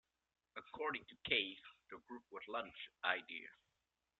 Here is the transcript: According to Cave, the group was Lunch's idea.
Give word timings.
According 0.55 1.05
to 1.09 1.15
Cave, 1.29 1.59
the 1.91 1.99
group 2.07 2.23
was 2.31 2.41
Lunch's 2.47 2.89
idea. 3.05 3.49